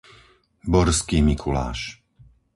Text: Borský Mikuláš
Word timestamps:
Borský 0.67 1.21
Mikuláš 1.21 2.01